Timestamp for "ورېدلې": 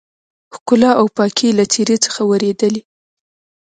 2.31-2.81